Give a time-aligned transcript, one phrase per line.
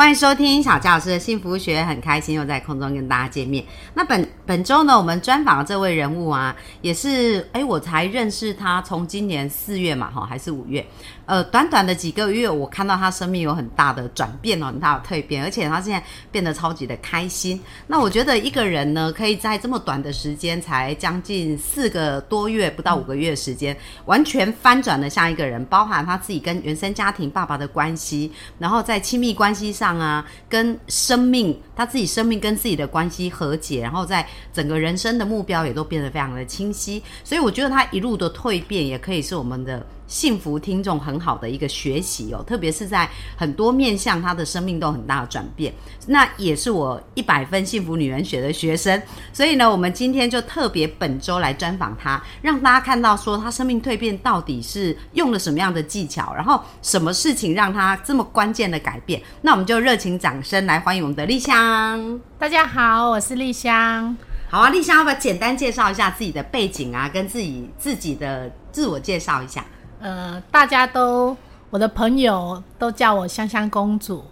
[0.00, 3.62] 欢迎收听小佳老师的幸福学，很开心又在空中跟大家见面。
[3.92, 10.84] 那本本周呢，我们专访这位人物啊，也是哎，我才认识他，从今年四月嘛，哈，还是五月，
[11.24, 16.02] 呃，短短的几个月，我看到他生命有很大的转变哦，很大的蜕变，而且他现在
[16.32, 17.62] 变得超级的开心。
[17.86, 23.76] 那我觉得一个人呢，可以在这么短的时间，才将近四个多月，不到五个月的时间，
[24.06, 29.70] 完全翻转了像一个人，包含他自己跟原生家庭爸爸的关系，然后在亲密关系。
[29.70, 39.82] 上啊，跟生命他自己生命跟自己的关系和解，然后在整个人生的目标也都变得非常的清晰，所以我觉得他一路的蜕变也可以是我们的。
[40.10, 45.72] 幸福听众很好的一个学习哦，特别是在很多面向，他的生命都很大的转变。
[46.08, 49.00] 那也是我一百分幸福女人学的学生，
[49.32, 59.22] 所以呢，我们今天就特别本周来专访他，让大家看到说他生命蜕变到底是用了什么样的技巧，然后什么事情让他这么关键的改变。
[59.42, 62.20] 那我们就热情掌声来欢迎我们的丽香。
[62.36, 64.16] 大家好，我是丽香。
[64.48, 69.64] 好啊，丽香要不要简单介绍一下自己的背景啊，跟自己自己的自我介绍一下？
[70.00, 71.36] 呃，大家都
[71.68, 74.24] 我的朋友都叫我香香公主。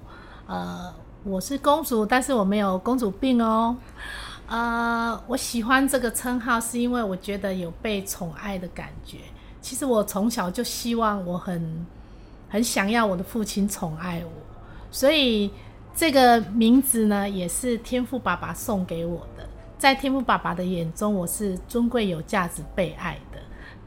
[0.47, 0.92] 呃，
[1.24, 3.77] 我是公主，但是我没有公主病哦。
[4.46, 9.19] 呃，我喜欢这个称号，是因为我觉得有被宠爱的感觉。
[9.61, 11.86] 其实我从小就希望，我很
[12.48, 14.30] 很想要我的父亲宠爱我，
[14.91, 15.50] 所以
[15.94, 19.46] 这个名字呢，也是天赋爸爸送给我的。
[19.77, 23.19] 在天赋爸爸的眼中，我是尊贵、有价值、被爱。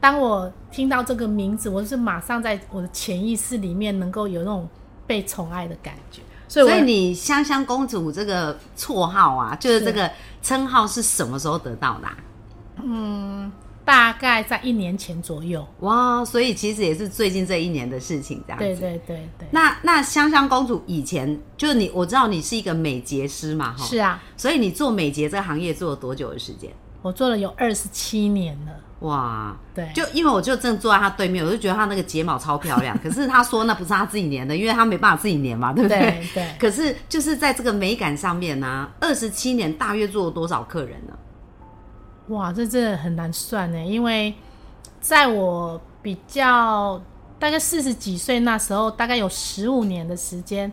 [0.02, 4.68] 当我听到这个名字，我是马上在我的潜意识里面能够有那种
[5.06, 6.20] 被宠爱的感觉。
[6.48, 10.10] 所以，所以你香香公主这个绰号啊，就是这个
[10.42, 12.08] 称号是什么时候得到的？
[12.82, 13.52] 嗯，
[13.84, 15.64] 大概在一年前左右。
[15.78, 18.64] 哇，所以其实也是最近这一年的事情，这样子。
[18.64, 19.48] 对对对对。
[19.52, 23.84] 那那香香公主以前就是你，我知道你是一个美睫师嘛，哈。
[23.84, 24.20] 是啊。
[24.36, 26.72] 所以你做美睫这个行业做了多久的时间？
[27.02, 28.72] 我做了有二十七年了。
[29.02, 32.96] 哇，对，就因为我就正坐在他对面，我就觉得他那个睫毛超漂亮。
[33.02, 36.26] 可是他说那不是他自己粘的，因为他没办法自己粘嘛，对不对？
[36.34, 36.46] 对。
[36.58, 41.14] 可是就是在这个美感上面呢，二十七年大约做了多少客人呢？
[42.28, 44.32] 哇，这真的很难算呢，因为
[45.00, 47.02] 在我比较
[47.38, 50.70] 大概四十几岁那时候，大概有十五年的时间，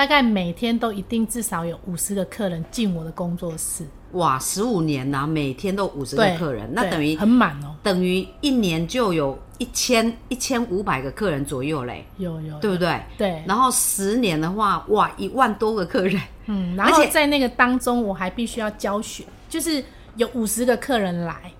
[0.00, 3.84] 大概每天都一定至少有五十个客人进我的工作室。
[4.12, 12.98] 哇，十五年呐，每天都五十个客人，那等于很满哦，等于一年就有一千一千五百个客人左右嘞，有有，对不对？
[13.18, 13.44] 对。
[13.46, 19.84] 然后十年的话，哇，一万多个客人，嗯， 而且在那个当中，我还必须要教学，就是
[20.16, 21.52] 有五十个客人来，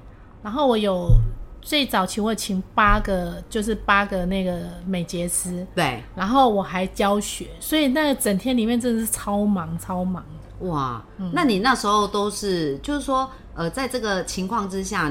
[0.42, 1.10] 然后我有
[1.60, 10.25] 最早请我请八个，就是八个那个美睫师，对，然后我还教学，所以那整天里面真的是超忙超忙。
[10.60, 15.10] 哇，那你那时候都是，就是说，呃，在这个情况之下，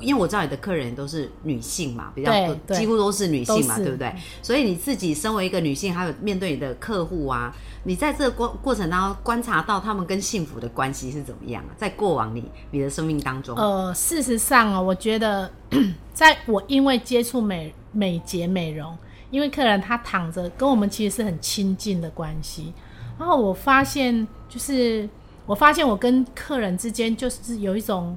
[0.00, 4.14] 因为我知道你的客人都是女性嘛，比较多几乎都是女性嘛，对不对？
[4.42, 7.54] 所以你自己身为一个女性，还有面对你的客户啊，
[7.84, 11.70] 你在这个过过程当中观察到他们跟幸福的关系是怎么样啊？
[11.76, 15.50] 在过往你你的生命当中，呃，事实上啊，我觉得，
[16.12, 18.96] 在我因为接触美美睫美容，
[19.30, 22.72] 因为客人他躺着跟我们其实是很亲近的关系。
[23.18, 25.08] 然后我发现，就是
[25.46, 28.16] 我发现我跟客人之间就是有一种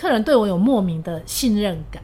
[0.00, 2.02] 客人对我有莫名的信任感，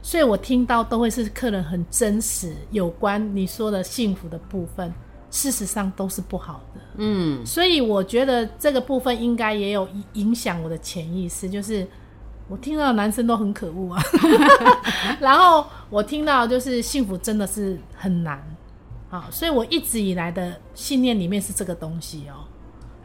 [0.00, 4.94] 所以我听到都会是客人很真实有关你说的幸福的部分，
[5.28, 6.80] 事实上都是不好的。
[6.98, 11.84] 嗯，所以我觉得这个部分应该也有影响我的潜意识，就是
[12.48, 14.00] 我听到男生都很可恶啊，
[15.18, 18.40] 然后我听到就是幸福真的是很难。
[19.10, 22.46] 好，所以我一直以来的信念里面是这个东西哦，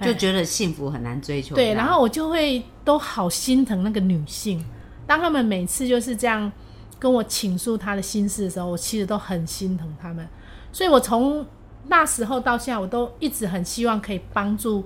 [0.02, 1.56] 就觉得幸福很难追求。
[1.56, 4.64] 对，然后我就会都好心疼那个女性，
[5.06, 6.52] 当他们每次就是这样
[7.00, 10.28] 跟我倾诉她的心事的时候，我其实都很心疼他们。
[10.72, 11.46] 所以我从
[11.88, 14.86] 那时候到现在，我都一直很希望可以帮助，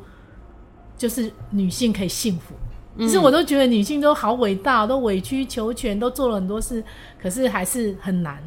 [0.97, 2.53] 就是女性可以幸福。
[2.99, 6.83] 其实我都觉得女性都好伟大，都委曲求全，都做了很多事，
[7.19, 8.41] 可是还是很难。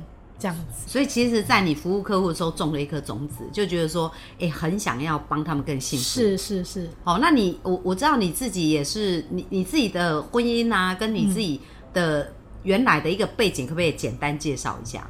[0.44, 6.04] 这样子，所以其实，在你服务客户的时候，种了一颗种子，就觉得说，哎，很想要帮他们更幸福。
[6.04, 6.90] 是是是。
[7.02, 11.62] 好，那你我我知道你自己也是，你你自己的婚姻啊，跟你自己
[11.94, 12.30] 的
[12.62, 15.08] 原来的一个背景，可不可以简单介绍一下？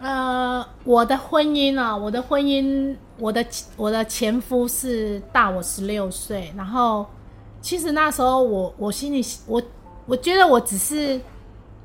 [0.00, 3.46] 呃，我的婚姻啊，我的婚姻，我的
[3.76, 7.06] 我的前夫是大我十六岁，然后
[7.62, 9.62] 其实那时候我我心里我
[10.06, 11.20] 我觉得我只是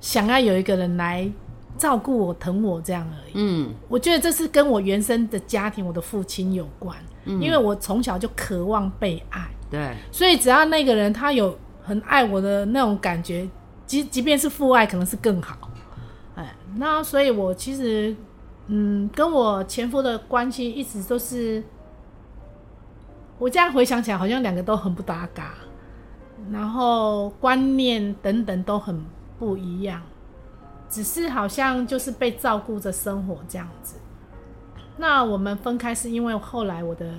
[0.02, 1.32] 想要有一个人来。
[1.80, 3.32] 照顾我、疼我这样而已。
[3.34, 3.74] 嗯。
[3.88, 6.96] 我觉得这是跟我原生的家庭，我的父亲有关，
[7.26, 13.50] 因为我从小就渴望被爱，对，所以只要那个人他有很爱我的那种感觉，
[13.88, 15.58] 即即便是父爱，可能是更好。
[16.36, 18.16] 哎，那所以我其实，
[18.68, 21.64] 嗯，跟我前夫的关系一直都是，
[23.38, 25.56] 我这样回想起来，好像两个都很不搭嘎，
[26.52, 29.04] 然后观念等等都很
[29.38, 30.02] 不一样，
[30.90, 33.96] 只是好像就是被照顾着生活这样子。
[34.98, 37.14] 那我们分开是因为后来我的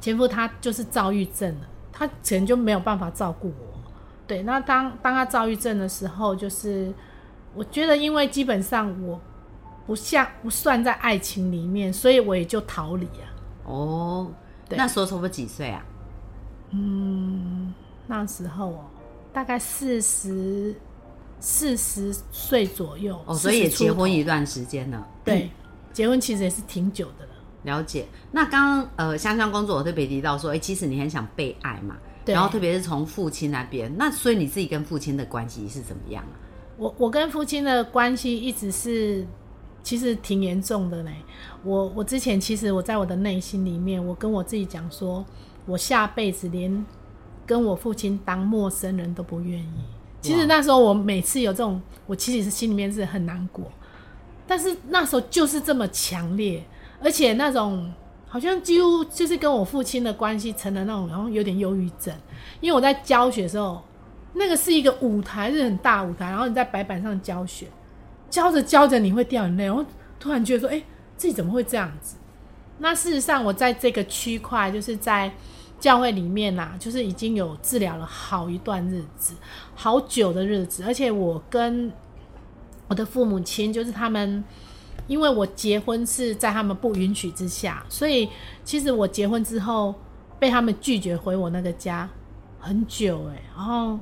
[0.00, 3.76] 前夫他就是躁郁症了，他可能就没有办法照顾我。
[4.26, 6.92] 对，那当当他躁郁症的时候，就是
[7.54, 9.20] 我觉得，因为基本上我
[9.86, 13.30] 不像不算在爱情里面，所以我也就逃离啊。
[13.64, 14.32] 哦，
[14.68, 15.84] 对那时候差不多几岁啊？
[16.70, 17.72] 嗯
[18.08, 18.84] 那时候哦，
[19.32, 20.74] 大概四十
[21.40, 25.06] 四十岁左右，哦，所以也结婚一段时间了。
[25.24, 25.50] 对，
[25.92, 27.32] 结婚其实也是挺久的了。
[27.62, 28.06] 了解。
[28.32, 36.34] 那刚刚呃，香香工作我特别提到说，哎、其实你很想被爱嘛，对然后特别是从父亲那边，那所以你自己跟父亲的关系是怎么样啊？
[36.76, 39.26] 我我跟父亲的关系一直是，
[39.82, 41.12] 其实挺严重的嘞。
[41.64, 45.24] 我我之前其实我在我的内心里面，我跟我自己讲说，
[45.64, 46.84] 我下辈子连
[47.44, 49.95] 跟我父亲当陌生人都不愿意。
[50.26, 53.70] 其实那时候我每次有这种，我其实是心里面是很难过，
[54.46, 56.64] 但是那时候就是这么强烈，
[57.02, 57.92] 而且那种
[58.26, 62.14] 好像几乎就是跟我父亲的关系成了那种，然后有点忧郁症。
[62.60, 63.82] 因为我在教学的时候，
[64.34, 67.66] 那个是一个舞台，是很大舞台，然后你在白板上教学，
[68.28, 69.84] 教着教着你会掉眼泪，然后
[70.18, 70.82] 突然觉得说，哎、
[71.16, 72.16] 自己怎么会这样子？
[72.78, 75.32] 那事实上，我在这个区块，就是在
[75.78, 79.34] 教会里面呐、就是已经有治疗了好一段日子，
[79.74, 81.92] 好久的日子，而且我跟
[82.88, 84.42] 我的父母亲，就是他们，
[85.06, 88.28] 因为我结婚是在他们不允许之下，所以
[88.64, 89.94] 其实我结婚之后
[90.38, 92.08] 被他们拒绝回我那个家
[92.58, 93.98] 很久哎、然后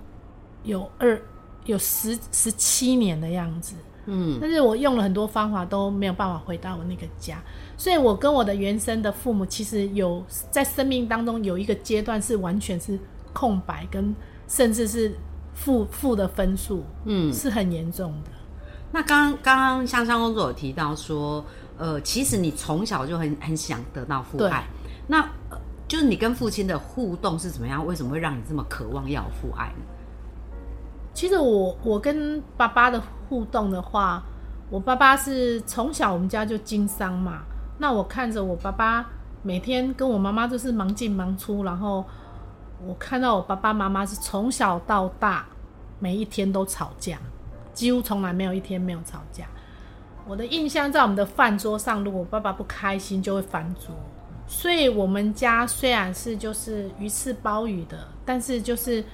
[0.62, 1.21] 有二
[1.65, 3.75] 有十十七年的样子，
[4.06, 7.43] 嗯，但是我用了很多方法都没有办法回到我那个家，
[7.76, 12.99] 所以我跟我的原生的父母其实有在生命当中有一个阶段是完全是
[13.32, 14.15] 空白，跟
[14.47, 15.12] 甚至是
[15.53, 18.31] 负负的分数，嗯是很严重的。
[18.93, 21.44] 那刚刚刚刚香香公主有提到说，
[21.76, 24.65] 呃，其实你从小就很很想得到父爱，
[25.09, 27.85] 那、呃、就是你跟父亲的互动是怎么样？
[27.85, 29.85] 为什么会让你这么渴望要有父爱呢？
[31.12, 34.23] 其实我我跟爸爸的互动的话，
[34.71, 37.43] 我爸爸是从小我们家就经商嘛，
[37.79, 39.06] 那我看着我爸爸
[39.43, 42.05] 每天跟我妈妈就是忙进忙出，然后
[42.87, 45.44] 我看到我爸爸妈妈是从小到大
[45.99, 47.19] 每一天都吵架，
[47.73, 49.44] 几乎从来没有一天没有吵架。
[50.26, 53.94] 我的印象在我们的饭桌上，如果爸爸不开心就会翻桌，
[54.47, 59.05] 所以我们家虽然是就是鱼翅鲍鱼的，但是就是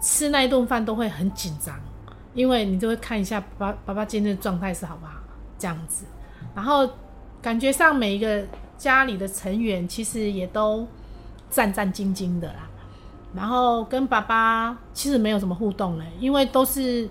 [0.00, 1.74] 吃那一顿饭都会很紧张，
[2.34, 5.14] 因为你就会看一下爸爸爸爸今天的状态是好不好？
[5.58, 6.04] 这样子，
[6.54, 6.88] 然后
[7.42, 8.44] 感觉上每一个
[8.76, 10.86] 家里的成员其实也都
[11.50, 12.68] 战战兢兢的啦，
[13.34, 17.08] 然后跟爸爸其实没有什么互动嘞，因为都是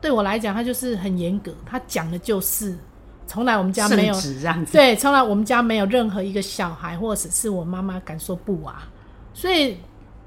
[0.00, 2.76] 对我来讲他就是很严格，他讲的就是，
[3.26, 8.88] 从来我们家没有这样子，对，从来我们家没有任何一个小孩或者是我妈妈敢说不啊，
[9.32, 9.78] 所以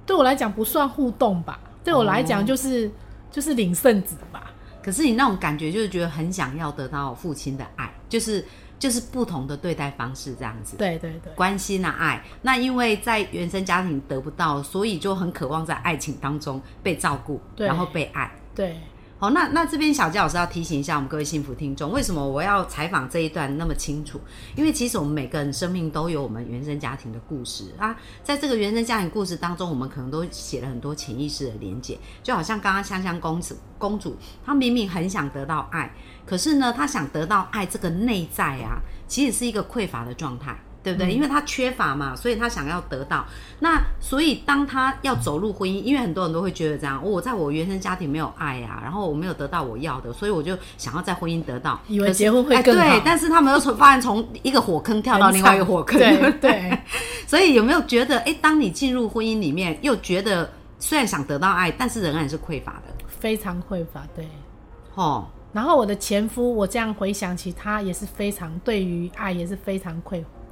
[0.05, 2.89] 对我来讲不算互动吧，对我来讲就是、
[3.31, 4.51] 就是领圣旨吧。
[4.81, 8.43] 可是你那种感觉就是觉得很想要得到父亲的爱，就是
[8.79, 10.77] 就是不同的对待方式这样子。
[10.77, 12.23] 对对对，关心啊，爱。
[12.41, 18.31] 那因为在原生家庭得不到，所以就很渴望在爱情当中被照顾，然后被爱。
[18.55, 18.77] 对，
[19.19, 24.21] 好，那那这边小佳老师要提醒一下我们各位幸福听众，为什么我要采访这一段那么清楚？
[24.55, 35.91] 因为其实我们每个人生命都有我们原生家庭的故事啊，在这个原生家庭故事当中，我们可能都写了很多潜意识的连接，就好像刚刚香香公主公主，她明明很想得到爱，
[36.23, 40.55] 可是呢，她想得到爱这个内在啊，其实是一个匮乏的状态。
[40.87, 41.13] 对不对？
[41.13, 43.25] 因为他缺乏嘛，所以他想要得到。
[43.59, 51.77] 那所以当他要走入婚姻，因为很多人都会觉得这样，哦我在我原生家庭没有爱呀、然后我没有得到我要的，所以我就想要在婚姻得到。
[51.87, 55.99] 以为结婚会哎更好对，但是他们又从发现从一个火坑跳到另外一个火坑，
[56.39, 56.79] 对
[57.27, 64.07] 所以有没有觉得，哎，当你进入婚姻里面，又觉得虽然想得到爱，但是仍然是匮乏的，非常匮乏。
[64.15, 64.27] 对，
[64.95, 70.46] 哦，然后我的前夫，我这样回想起他也是非常对于爱也是非常匮乏的。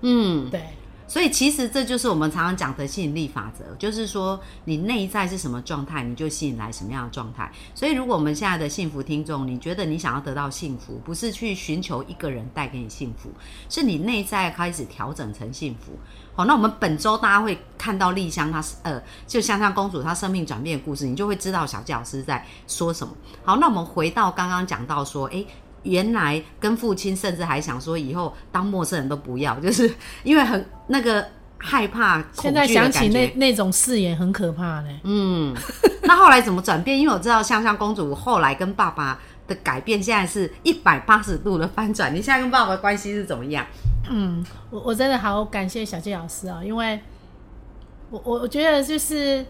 [0.00, 0.62] 嗯，对，
[1.08, 7.50] 所以其实这就是我们常常讲的吸引力法则，就是说你内在是什么状态，你就吸引来什么样的状态。
[7.74, 13.30] 所以如果我们现在的幸福听众，你觉得你想要得到幸福，不是去寻求一个人带给你幸福，
[13.68, 15.92] 是你内在开始调整成幸福。
[16.34, 23.12] 好，那我们本周大家会看到丽香，她是呃，就香香公主她生命转变的故事，你就会知道小纪老师在说什么。
[23.42, 25.44] 好，那我们回到刚刚讲到说，诶。
[25.90, 29.92] 原来跟父亲甚至还想说以后当陌生人都不要， 就是
[30.22, 31.26] 因为很那个
[31.58, 32.22] 害怕。
[32.34, 34.88] 现在想起那那种誓言很可怕呢。
[35.04, 35.54] 嗯，
[36.02, 36.98] 那后来怎么转变？
[36.98, 42.14] 因为我知道香香公主后来跟爸爸的改变，现在是一百八十度的翻转。
[42.14, 43.66] 你现在跟爸爸关系是怎么样？
[44.10, 47.00] 嗯，我我真的好感谢小纪老师啊，因为
[48.10, 49.44] 我我我觉得就是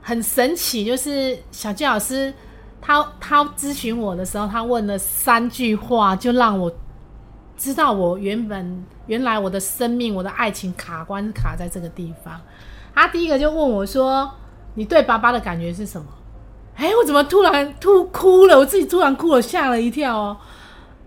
[0.00, 2.32] 很神奇，就是小纪老师。
[2.82, 6.70] 他他咨询我的时候，他问了三句话，就让我
[7.56, 12.38] 知道我原本原来我的生命、我的爱情卡关卡在这个地方。
[12.92, 14.28] 他第一个就问我说
[14.74, 16.06] ：“你对爸爸的感觉是什么？”
[16.74, 18.58] 哎，我怎么突然突哭了？
[18.58, 20.36] 我自己突然哭了，吓了一跳哦。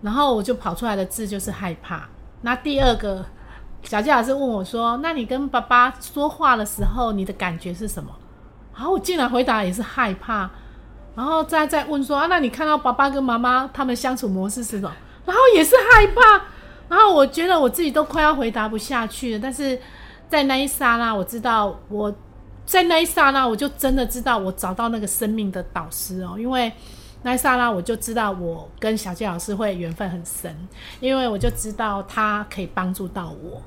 [0.00, 2.08] 然后我就跑出来的字就是害怕。
[2.40, 3.24] 那第二个，
[3.82, 8.10] 小季老师问我说：“那你跟爸爸说话的时候，你的感觉是什么？”
[8.74, 10.50] 然后我竟然回答也是害怕。
[11.16, 14.92] 然后再再问说啊，那你看到爸爸跟妈妈他们相处模式是什么？
[15.24, 16.44] 然后也是害怕，
[16.88, 19.40] 然后我觉得我自己都快要回答不下去了。
[19.42, 19.76] 但是
[20.28, 22.14] 在那一刹那，我知道我
[22.66, 26.36] 在那一刹那，我就真的知道我找到那个生命的导师哦。
[26.38, 26.70] 因为
[27.22, 30.54] 那一刹那，我就知道我跟小杰老师会缘分很深，
[31.00, 33.60] 因为我就知道他可以帮助到我。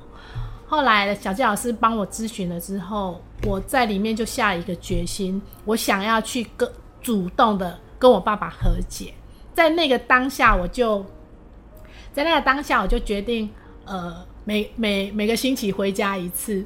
[0.66, 6.70] 后来小杰老师帮我咨询了之后，我在里面就下一个决心，我想要去跟。
[7.00, 9.14] 主动的跟我爸爸和解，
[9.54, 11.04] 在那个当下，我就
[12.12, 13.50] 在那个当下，我就决定，
[13.84, 16.64] 呃，每每每个星期回家一次。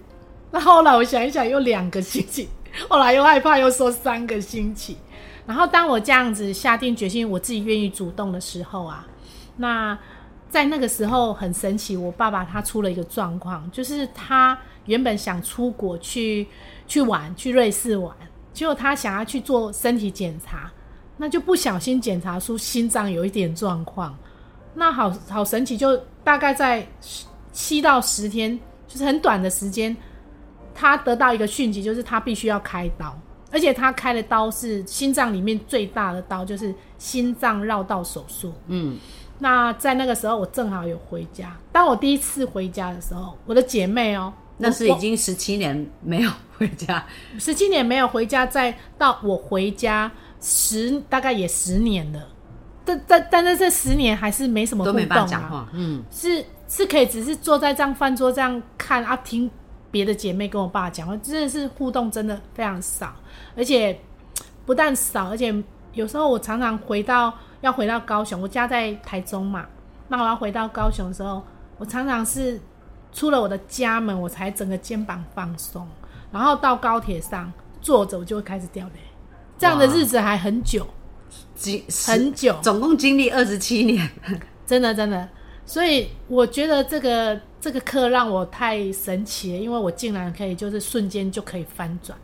[0.50, 2.49] 那后来我想一想，又两个星期，
[2.88, 4.97] 后来又害怕，又说三个星期。
[5.47, 9.07] 然后当我这样子下定决心，我自己愿意主动的时候啊，
[9.57, 9.99] 那
[10.49, 16.47] 在那个时候很神奇，我爸爸他出了一个状况，就是他原本想出国去
[16.87, 18.14] 去玩，去瑞士玩。
[18.54, 20.70] 结果他想要去做身体检查，
[21.16, 24.16] 那就不小心检查出心脏有一点状况。
[24.75, 26.87] 那好好神奇，就大概在
[27.52, 29.96] 七到十天，就是很短的时间，
[30.73, 33.12] 他得到一个讯息，就是他必须要开刀，
[33.50, 38.52] 而且他开的刀是心脏里面最大的刀，就是心脏绕道手术。
[38.68, 38.96] 嗯，
[39.40, 41.56] 那在那个时候，我正好有回家。
[41.73, 44.32] 当我第一次回家的时候，我的姐妹哦。
[44.56, 47.04] 那是已经十七年没有回家，
[47.38, 52.28] 十七年没有回家，再到我回家十大概也十年了，
[52.84, 59.50] 但但但是这十年还是没什么互动啊，嗯，是是可以只是坐在这样饭桌这样看啊，听
[59.90, 63.12] 别的姐妹跟我爸讲话，真的是互动真的非常少，
[63.56, 63.99] 而且
[64.64, 65.52] 不但少，而且
[65.94, 69.66] 有时候我常常回到要回到高雄，我家在台中嘛，
[70.06, 71.42] 那我要回到高雄的时候，
[71.78, 72.61] 我常常是。
[73.14, 75.87] 出了我的家门，我才整个肩膀放松，
[76.33, 78.94] 然后到高铁上坐着，我就会开始掉泪。
[79.56, 80.85] 这样的日子还很久，
[81.54, 84.11] 经很久，总共经历二十七年，
[84.66, 85.28] 真的真的。
[85.64, 92.18] 所以我觉得这个这个课让我太神奇了，因为我竟然可以就是瞬间就可以翻转。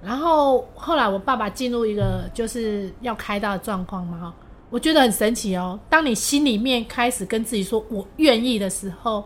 [0.00, 4.34] 然后后来我爸爸进入一个就是要开刀的状况嘛，哈，
[4.70, 5.78] 我觉得很神奇哦。
[5.90, 9.24] 当你心里面开始跟自己说我愿意的时候。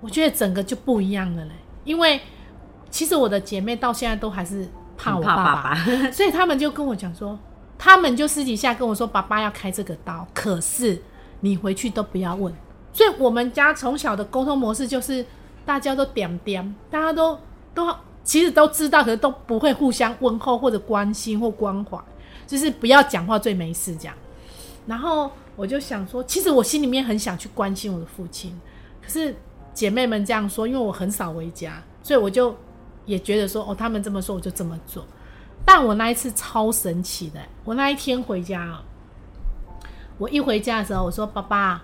[0.00, 1.52] 我觉得整个就不一样了嘞，
[1.84, 2.18] 因为
[2.90, 4.66] 其实我的姐妹到现在都还是
[4.96, 5.74] 怕我爸爸，
[6.10, 7.38] 所以他们就跟我讲说，
[7.78, 11.00] 他们就私底下跟我说，爸爸要开这个刀，可是
[11.40, 12.50] 你回去都不要问。
[12.92, 15.24] 所以我们家从小的沟通模式就是
[15.64, 17.38] 大家都点点，大家都
[17.74, 21.98] 都其实都知道，可是都不会互相问候或者关心或关怀，
[22.46, 24.14] 就是不要讲话最没事这样。
[24.86, 28.58] 然后我就想说，其实我心里面很想去关心我的父亲，
[29.02, 29.36] 可是。
[29.72, 32.56] 姐妹们这样说，因为我很少回家，所以我就
[33.06, 35.04] 也觉得说，哦，他们这么说，我就这么做。
[35.64, 38.78] 但我那一次超神奇的，我那一天回家，
[40.18, 41.82] 我一回家的时候，我说：“爸爸，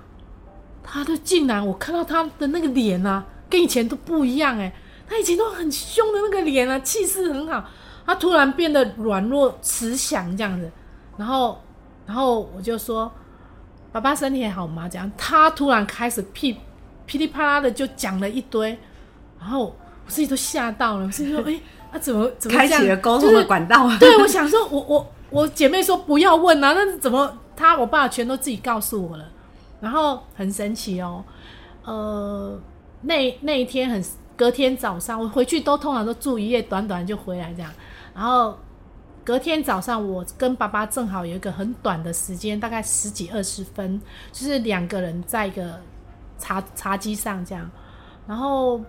[0.83, 4.73] 他的竟然，我看到他的那个脸啊，跟以前都不一样哎，
[5.09, 7.64] 他以前都很凶的那个脸啊，气势很好，
[8.05, 10.71] 他突然变得软弱慈祥这样子。
[11.16, 11.61] 然后，
[12.07, 13.11] 然后我就说：
[13.93, 14.88] 爸爸身体还好吗？
[14.88, 16.59] 这样，他突然开始屁。
[17.07, 18.77] 噼里啪啦的就讲了一堆，
[19.39, 21.07] 然后我自己都吓到了。
[21.07, 21.59] 我是说， 哎，
[21.93, 23.89] 他怎么怎么开启了沟通的管道？
[23.99, 29.25] 对，我想说，我我我姐妹说不要问啊，那怎么他我爸全都自己告诉我了？
[29.81, 31.23] 然后很神奇哦，
[31.85, 32.59] 呃，
[33.03, 34.03] 那那一天很
[34.37, 37.71] 隔天早上我回去都通常都住一夜，短短就回来这样。
[38.15, 38.59] 然后
[39.23, 44.01] 隔天早上我跟爸爸正好有一个很短的时间，大概十几二十分，
[44.33, 45.81] 就是两个人在一个
[46.38, 47.71] 茶茶几上这样。
[48.26, 48.81] 然后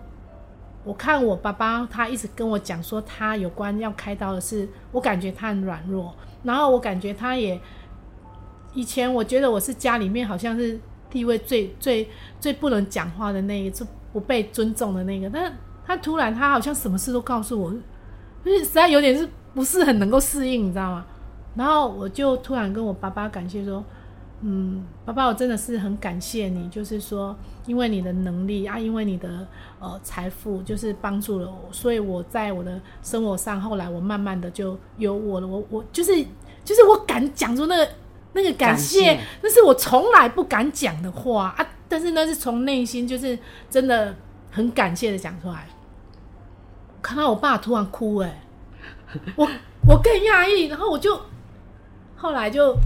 [0.84, 7.60] 我看我爸爸他一直跟我讲说他有关要开刀的事，我感觉他很软弱，然后我感觉他也
[8.74, 10.78] 以前我觉得我是家里面好像是
[11.10, 12.08] 地位最最
[12.40, 15.52] 最不能讲话的那一次，不被尊重的那个，但
[15.86, 17.72] 他突然他好像什么事都告诉我，
[18.44, 21.06] 就是实在有点是不是很能够适应，你知道吗？
[21.54, 23.84] 然后我就突然跟我爸爸感谢说。
[24.40, 27.34] 嗯，爸爸，我真的是很感谢你，就是说，
[27.66, 29.44] 因为你的能力啊，因为你的
[29.80, 36.24] 呃财富，就是帮助了我，所以我在我的生活上，后来我慢慢的就有我了，我我就是
[36.64, 37.88] 就是我敢讲出那个
[38.32, 43.36] 那个感谢，那是我从来不敢讲的话啊，但是那是从内心就是
[43.68, 44.14] 真的
[44.52, 45.66] 很感谢的讲出来。
[47.02, 48.40] 看到我爸突然哭，哎，
[49.34, 49.48] 我
[49.88, 51.20] 我更压抑，然后我就
[52.14, 52.76] 后来就。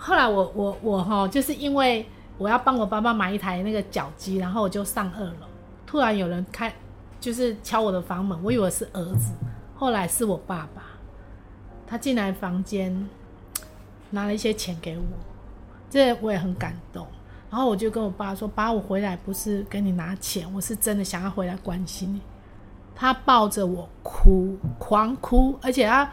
[0.00, 5.46] 后来我我我哈，就是因为我要帮我爸爸买一台那个脚机，然后我就上二楼，
[5.84, 6.72] 突然有人开，
[7.20, 9.32] 就是敲我的房门，我以为是儿子，
[9.74, 10.82] 后来是我爸爸，
[11.84, 13.08] 他进来房间，
[14.10, 15.02] 拿了一些钱给我，
[15.90, 17.04] 这我也很感动。
[17.50, 22.20] 然后我就跟我爸说：“爸，我回来不是给你拿钱，我是真的想要回来关心你。”
[22.94, 26.08] 他抱着我哭，狂哭，而且他。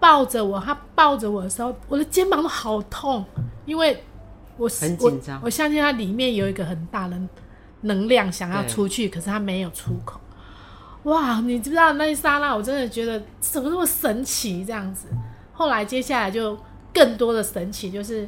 [0.00, 3.22] 抱着我，他抱着我的时候，我的肩膀都好痛，
[3.66, 4.02] 因为
[4.56, 5.38] 我很紧张。
[5.44, 7.20] 我相信他里面有一个很大的
[7.82, 10.18] 能量想要出去，可是他没有出口。
[11.02, 15.06] 哇，你知不知道那一刹那，我真的觉得怎么那么神奇这样子。
[15.52, 16.58] 后来接下来就
[16.94, 18.26] 更多的神奇，就是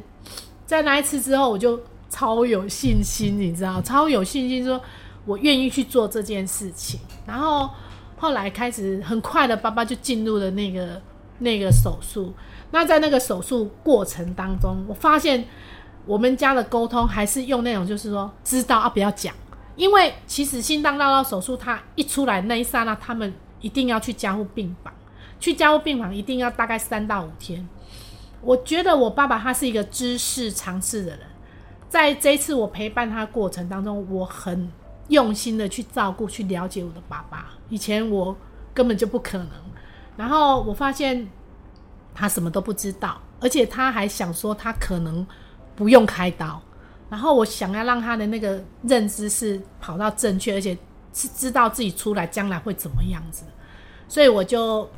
[0.67, 4.79] 在那一次之后，我就超有信心，你知道，超有信心，说
[5.25, 6.99] 我愿意去做这件事情。
[7.25, 7.69] 然后
[8.17, 11.01] 后来开始很快的，爸爸就进入了那个。
[11.43, 12.33] 那个手术，
[12.71, 15.45] 那在那个手术过程当中，我发现
[16.05, 19.33] 我们家的沟通还是用那种，就是说知道啊，不要讲，
[19.75, 24.93] 因为其实心脏绕道手术，它一出来那一刹那，他们一定要去加护病房，
[25.39, 27.67] 去加护病房一定要大概三到五天。
[28.41, 31.19] 我觉得我爸爸他是一个知识尝试的人，
[31.87, 34.69] 在这一次我陪伴他过程当中，我很
[35.07, 38.35] 用心的去照顾、去了解我的爸爸，以前我
[38.73, 39.49] 根本就不可能。
[40.17, 41.27] 然后我发现
[42.13, 45.25] 他什么都不知道，而且他还想说他可能
[45.75, 46.61] 不用开刀。
[47.09, 50.77] 然后我想要让他的那个认知是跑到正确，而且
[51.13, 53.43] 是知道自己出来将来会怎么样子。
[54.07, 54.89] 所以我就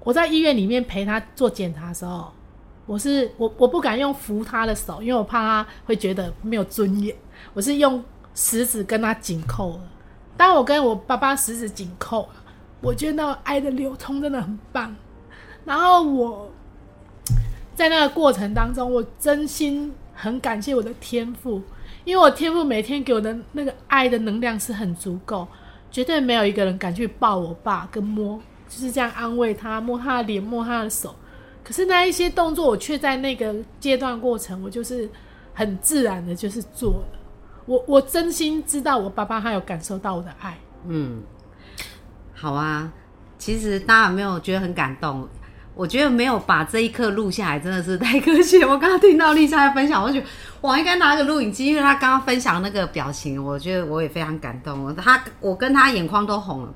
[0.00, 2.32] 我在医院里面陪他做检查的时候，
[2.86, 7.14] 我是我我不敢用扶他的手，因为我怕他会觉得没有尊严。
[7.54, 8.02] 我是用
[8.34, 9.80] 食指跟他紧扣。
[10.36, 12.28] 当我跟我爸爸食指紧扣。
[12.84, 14.92] 我觉得那爱的流通真的很棒，
[15.64, 16.50] 然后我
[17.74, 21.62] 在那个过程当中，我真心很感谢我的天赋，
[22.04, 25.46] 因为我天赋每天给我的那个爱的能量是很足够，
[25.90, 31.14] 绝对没有一个人敢去抱我爸跟摸，就是这样安慰他，摸他的脸，摸他的手。
[31.64, 35.08] 可是那一些动作，我却在那个阶段过程，我就是
[35.54, 37.18] 很自然的，就是做了。
[37.66, 41.22] 我 我真心知道我爸爸他有感受到我的爱，嗯。
[42.34, 42.92] 好啊，
[43.38, 45.28] 其实大家有没有觉得很感动？
[45.74, 48.62] 我觉得没有把这一刻录下来，真的是太可惜。
[48.62, 50.26] 我刚刚听到丽莎在分享，我觉得
[50.60, 54.94] 我应该拿个录影机，因为她刚刚分享那个表情，我觉得我也非常感动。
[54.96, 56.74] 她，我跟她眼眶都红了。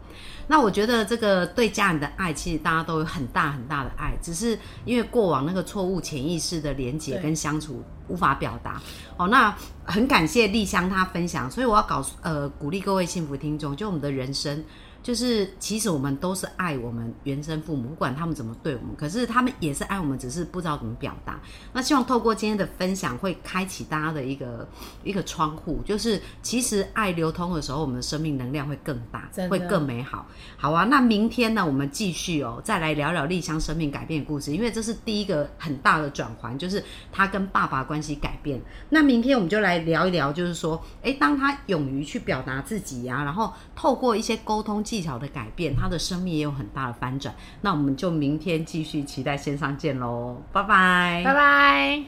[0.49, 8.81] 那我觉得这个对家人的爱，其实大家都有很大很大的爱，只是因为过往那个错误潜意识的连接跟相处无法表达。
[9.17, 9.55] 哦，那
[9.85, 14.65] 很感谢丽香她分享，所以我要告诉呃鼓励各位幸福听众，就我们的人生。
[15.07, 21.41] 就是其实我们都是爱我们原生父母，不管他们怎么对我们，可是他们也是爱我们，只是不知道怎么表达。
[21.73, 24.69] 那希望透过今天的分享，会开启大家的一个
[25.05, 30.27] 一个窗户，就是其实爱流通的时候，我们的生命能量会更大，会更美好。
[30.57, 38.61] 好啊，那明天呢，我们继续哦，再来聊聊丽香生命改变故事，因为这是第一个很大的转环，就是他跟爸爸关系改变。
[38.91, 44.83] 那明天我们就来聊一聊，就是说，诶，当他勇于去表达自己呀，然后透过一些沟通。
[44.97, 47.35] 技巧的改变，他的生命也有很大的翻转。
[47.61, 52.07] 那我们就明天继续期待线上见喽，拜拜，拜拜。